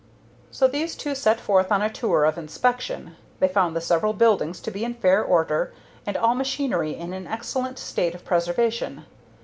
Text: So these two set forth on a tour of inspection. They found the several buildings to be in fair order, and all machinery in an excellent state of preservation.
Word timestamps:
So 0.49 0.67
these 0.67 0.95
two 0.95 1.13
set 1.13 1.39
forth 1.39 1.71
on 1.71 1.83
a 1.83 1.89
tour 1.91 2.25
of 2.25 2.35
inspection. 2.35 3.17
They 3.39 3.47
found 3.47 3.75
the 3.75 3.81
several 3.81 4.13
buildings 4.13 4.59
to 4.61 4.71
be 4.71 4.83
in 4.83 4.95
fair 4.95 5.23
order, 5.23 5.73
and 6.07 6.17
all 6.17 6.33
machinery 6.33 6.95
in 6.95 7.13
an 7.13 7.27
excellent 7.27 7.77
state 7.77 8.15
of 8.15 8.25
preservation. 8.25 9.05